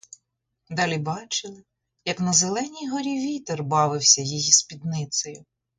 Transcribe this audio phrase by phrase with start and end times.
[0.69, 1.63] Далі бачили,
[2.05, 5.45] як на зеленій горі вітер бавився її спідницею.